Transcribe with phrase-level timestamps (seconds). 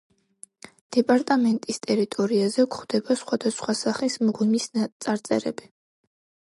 [0.95, 5.75] დეპარტამენტის ტერიტორიაზე გვხვდება სხვადასხვა სახის მღვიმის წარწერები.